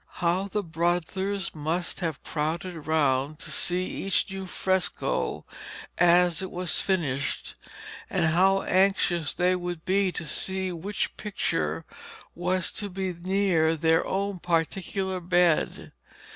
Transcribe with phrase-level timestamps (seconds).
[0.13, 5.45] How the brothers must have crowded round to see each new fresco
[5.95, 7.53] as it was finished,
[8.09, 11.85] and how anxious they would be to see which picture
[12.33, 15.91] was to be near their own particular bed.